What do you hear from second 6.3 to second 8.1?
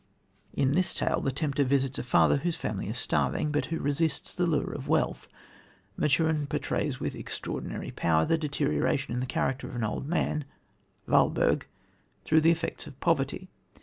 portrays with extraordinary